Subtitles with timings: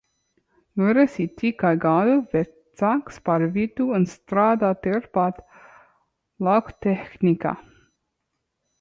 [0.83, 5.47] Juris ir tikai gadu vecāks par Vitu, un strādā turpat
[6.49, 7.57] Lauktehnikā.